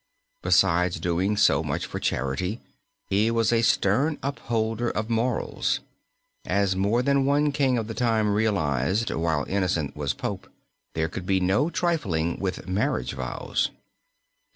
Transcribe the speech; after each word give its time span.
Besides 0.41 0.99
doing 0.99 1.37
so 1.37 1.61
much 1.61 1.85
for 1.85 1.99
charity, 1.99 2.59
he 3.05 3.29
was 3.29 3.53
a 3.53 3.61
stern 3.61 4.17
upholder 4.23 4.89
of 4.89 5.11
morals. 5.11 5.79
As 6.43 6.75
more 6.75 7.03
than 7.03 7.23
one 7.23 7.51
king 7.51 7.77
of 7.77 7.85
the 7.85 7.93
time 7.93 8.33
realized 8.33 9.11
while 9.11 9.45
Innocent 9.47 9.95
was 9.95 10.15
Pope, 10.15 10.49
there 10.95 11.07
could 11.07 11.27
be 11.27 11.39
no 11.39 11.69
trifling 11.69 12.39
with 12.39 12.67
marriage 12.67 13.13
vows. 13.13 13.69